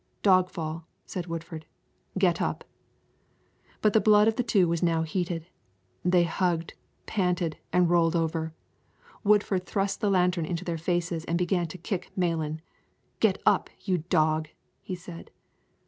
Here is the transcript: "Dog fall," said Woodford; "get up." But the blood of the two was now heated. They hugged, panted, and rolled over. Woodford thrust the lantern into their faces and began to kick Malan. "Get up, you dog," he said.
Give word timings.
"Dog 0.23 0.49
fall," 0.49 0.87
said 1.05 1.27
Woodford; 1.27 1.67
"get 2.17 2.41
up." 2.41 2.63
But 3.83 3.93
the 3.93 4.01
blood 4.01 4.27
of 4.27 4.35
the 4.35 4.41
two 4.41 4.67
was 4.67 4.81
now 4.81 5.03
heated. 5.03 5.45
They 6.03 6.23
hugged, 6.23 6.73
panted, 7.05 7.57
and 7.71 7.87
rolled 7.87 8.15
over. 8.15 8.51
Woodford 9.23 9.67
thrust 9.67 10.01
the 10.01 10.09
lantern 10.09 10.43
into 10.47 10.65
their 10.65 10.79
faces 10.79 11.23
and 11.25 11.37
began 11.37 11.67
to 11.67 11.77
kick 11.77 12.09
Malan. 12.15 12.61
"Get 13.19 13.39
up, 13.45 13.69
you 13.83 13.99
dog," 14.09 14.49
he 14.81 14.95
said. 14.95 15.29